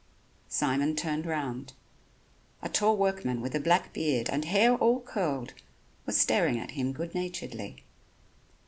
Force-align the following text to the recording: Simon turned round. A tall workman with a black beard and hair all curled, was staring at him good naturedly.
Simon 0.49 0.95
turned 0.95 1.27
round. 1.27 1.73
A 2.63 2.69
tall 2.69 2.97
workman 2.97 3.39
with 3.39 3.53
a 3.53 3.59
black 3.59 3.93
beard 3.93 4.31
and 4.31 4.45
hair 4.45 4.73
all 4.73 5.01
curled, 5.01 5.53
was 6.07 6.17
staring 6.17 6.57
at 6.57 6.71
him 6.71 6.91
good 6.91 7.13
naturedly. 7.13 7.83